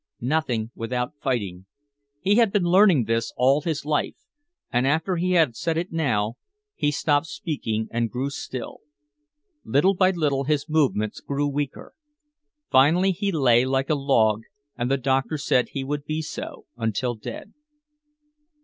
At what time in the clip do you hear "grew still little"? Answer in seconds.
8.09-9.93